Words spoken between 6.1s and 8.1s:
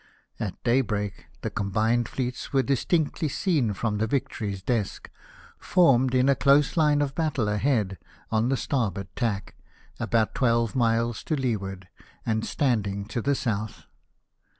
in a close line of battle ahead